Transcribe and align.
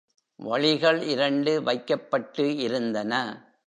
வழிகள் 0.39 1.01
இரண்டு 1.01 1.63
வைக்கப்பட்டு 1.63 2.57
இருந்தன. 2.57 3.13